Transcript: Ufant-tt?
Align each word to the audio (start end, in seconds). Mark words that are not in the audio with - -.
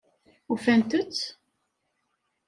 Ufant-tt? 0.53 1.19